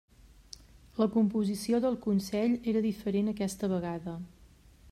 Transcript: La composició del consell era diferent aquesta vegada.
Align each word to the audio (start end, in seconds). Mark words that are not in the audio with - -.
La 1.01 1.07
composició 1.15 1.81
del 1.85 1.99
consell 2.07 2.57
era 2.75 2.85
diferent 2.89 3.33
aquesta 3.35 3.73
vegada. 3.79 4.21